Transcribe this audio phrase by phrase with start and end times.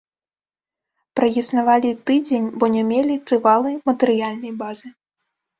[1.19, 4.87] Праіснавалі тыдзень, бо не мелі трывалай матэрыяльнай базы.